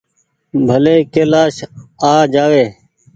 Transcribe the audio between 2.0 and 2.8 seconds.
آ جآوي۔